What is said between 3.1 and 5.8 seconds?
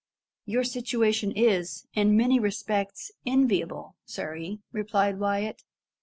enviable, Surrey," replied Wyat.